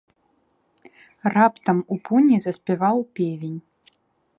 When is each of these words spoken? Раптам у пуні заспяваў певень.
Раптам 1.35 1.77
у 1.97 2.01
пуні 2.09 2.43
заспяваў 2.47 2.97
певень. 3.21 3.59